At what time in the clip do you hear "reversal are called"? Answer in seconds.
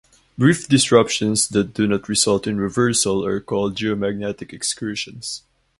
2.59-3.75